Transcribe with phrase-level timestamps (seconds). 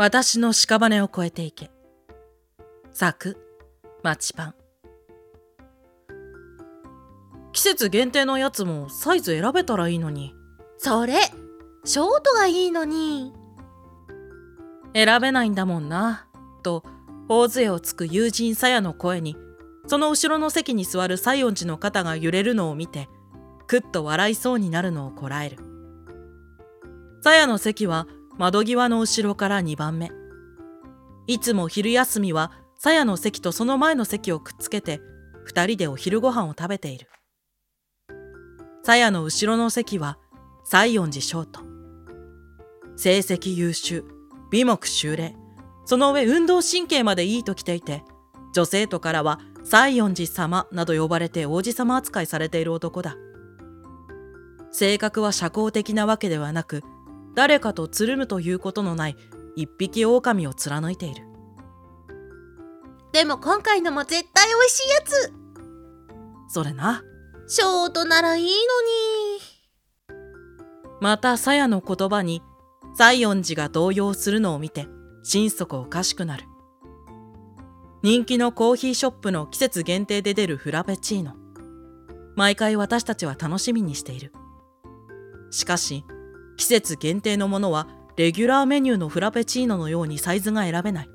[0.00, 1.70] 私の屍を越えていけ。
[2.90, 3.36] 作、
[4.02, 4.54] マチパン。
[7.52, 10.32] 季節限定のやつもサイズ選べたらいいのに。
[10.78, 11.16] それ、
[11.84, 13.34] ショートがいいのに。
[14.94, 16.26] 選べないんだもんな。
[16.62, 16.82] と、
[17.28, 19.36] 大杖をつく友人さやの声に、
[19.86, 23.10] その後ろの席に座る西園寺の肩が揺れるのを見て、
[23.66, 25.58] くっと笑いそうになるのをこらえる。
[27.20, 28.06] さやの席は
[28.40, 30.10] 窓際の後ろから2番目。
[31.26, 35.02] いつも昼休みはさやの席とその前の席をくっつけて、
[35.44, 37.06] 二人でお昼ご飯を食べている。
[38.82, 40.16] さやの後ろの席は
[40.64, 41.60] 西園寺翔太。
[42.96, 44.06] 成績優秀、
[44.50, 45.36] 美目秀麗、
[45.84, 48.02] その上運動神経までいいと来ていて、
[48.54, 53.18] 女性徒からは西園寺様など呼ばれて王子様扱いされている男だ。
[54.72, 56.82] 性格は社交的なわけではなく、
[57.34, 59.16] 誰かとつるむということのない
[59.56, 61.24] 一匹狼を貫いている。
[63.12, 65.32] でも今回のも絶対美味しいやつ
[66.48, 67.02] それな。
[67.46, 68.56] ショートならいいのに。
[71.00, 72.42] またさやの言葉に
[72.94, 74.86] 西園寺が動揺するのを見て
[75.22, 76.44] 心底おかしくなる。
[78.02, 81.34] 人気のコーヒーショップの季節限定で出るフラペチーノ。
[82.36, 84.32] 毎回私たちは楽しみにしている。
[85.50, 86.04] しかし、
[86.60, 91.10] 季節限定のものはレギュラーメニューのフラペチーノのようにサイズが選べない。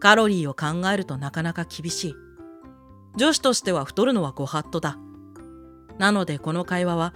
[0.00, 2.14] カロリーを考えるとなかなか厳しい。
[3.18, 4.96] 女子としては太るのはご法度だ。
[5.98, 7.12] なのでこの会話は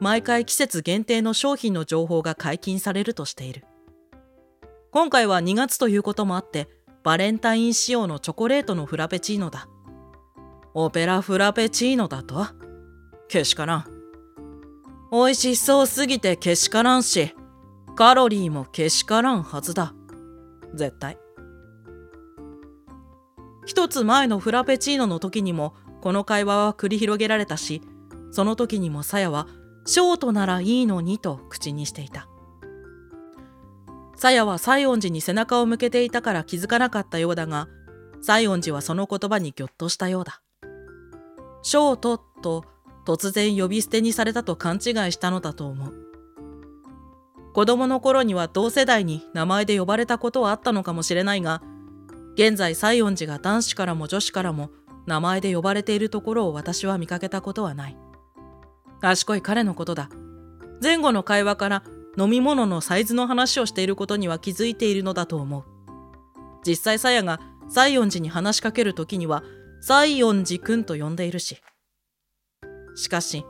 [0.00, 3.64] 毎回季節限定の商品の情報が解禁されるとしている。
[4.90, 6.68] 今回は2月ということもあって
[7.04, 9.68] バレンタイン仕様のチョコレートのフラペチーノだ。
[10.74, 12.44] オペラフラペチーノだと
[13.28, 13.95] けしからん。
[15.12, 17.34] 美味しそうすぎてけしからんし、
[17.94, 19.94] カロリーもけしからんはずだ。
[20.74, 21.18] 絶対。
[23.64, 27.82] 一つ前のフラペチーノの時にもこの会話は繰り広げられたし、
[28.30, 29.46] その時にもさやは
[29.86, 32.28] ショートならいいのにと口にしていた。
[34.16, 37.68] さやは西園寺に背中を向けていたから気づかなかったようだが、
[38.22, 40.42] 西園寺はその言葉にぎょっとしたようだ。
[41.62, 42.64] ショートと
[43.06, 45.94] 突然呼び捨てにされたと勘違いしたのだと思う。
[47.54, 51.62] 子供の頃には同世代に名前で呼ばれたことはあったのかもしれないが、
[52.34, 54.70] 現在西園寺が男子からも女子からも
[55.06, 57.96] 名前で呼ばれているところを私は見かけたことはない。
[59.00, 60.10] 賢い彼のことだ。
[60.82, 61.82] 前後の会話から
[62.18, 65.64] 飲み物のサイズの話をしていることには気づいているのだと思う。
[66.66, 69.44] 実際さやが西園寺に話しかける時には
[69.80, 71.56] 西園寺くんと呼んでいるし。
[72.96, 73.46] しかし、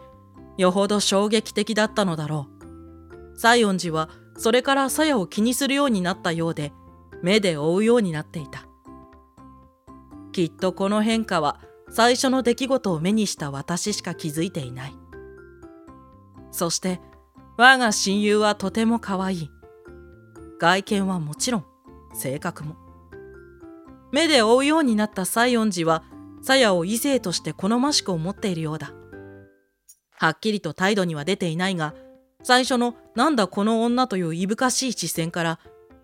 [0.59, 3.37] よほど衝撃的だったのだろう。
[3.39, 6.73] 西園寺はそれからさやを気にするようになったようで、
[7.23, 8.67] 目で追うようになっていた。
[10.33, 14.95] きっとこの変化は最初の出来事を目にした私しか気づいていない。
[16.51, 17.01] そして
[17.57, 19.51] 我が親友はとても可愛い。
[20.59, 21.65] 外見はもちろん
[22.13, 22.77] 性格も。
[24.13, 26.05] 目で追うようになった西園寺は
[26.43, 28.93] さやを異性として好ましく思っているようだ。
[30.19, 31.95] はっきりと態度には出ていないが、
[32.43, 35.59] 最初のなんだこの女といういぶかしい視線から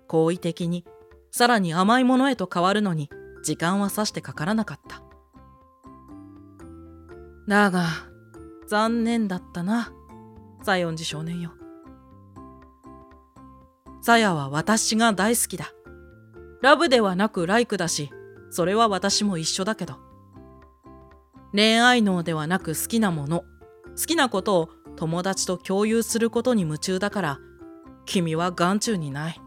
[0.09, 0.85] 好意的に
[1.31, 3.11] さらに甘いものへと変わるのに
[3.45, 5.03] 時間はさしてかからなかった。
[7.49, 7.87] だが、
[8.69, 9.93] 残念だったな、
[10.65, 11.53] 西園寺少年よ。
[14.01, 15.73] さやは私が大好きだ。
[16.61, 18.11] ラブではなくライクだし、
[18.51, 19.97] それは私も一緒だけど。
[21.53, 23.45] 恋愛脳ではなく好きなもの、
[23.99, 27.39] 好きなことを友達と共有することに夢中だから、
[28.07, 29.41] 君は眼中にない。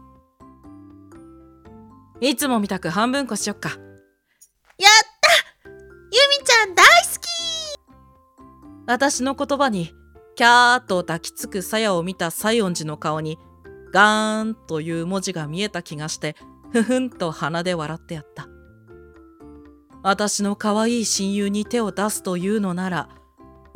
[2.20, 3.70] いつもみたく半分こしよっか。
[3.70, 3.78] やっ
[5.20, 7.26] たユミちゃん大好き
[8.86, 9.92] 私の言葉に、
[10.36, 13.38] キャーっと抱きつくさやを見た西園寺の顔に、
[13.92, 16.36] ガーンという文字が見えた気がして、
[16.72, 18.48] ふふんと鼻で笑ってやった。
[20.02, 23.08] 私の可愛い親友に手を出すというのなら、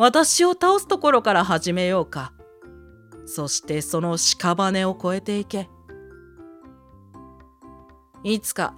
[0.02, 2.32] 私を倒すところから始めようか。
[3.26, 5.68] そしてその屍を越えていけ。
[8.24, 8.72] いつか、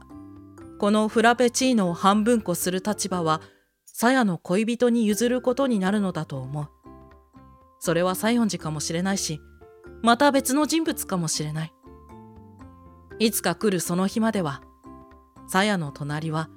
[0.81, 3.41] このフラペチーノを半分こする立場は、
[3.87, 6.69] さやの恋人に譲ることになるのだと思う。
[7.79, 9.41] それは西園寺かもしれないし、
[10.03, 11.73] また別の人物かもしれない。
[13.21, 14.61] いつか来るその日までは、
[15.47, 16.51] さやの隣は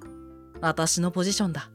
[0.60, 1.70] 私のポジションだ。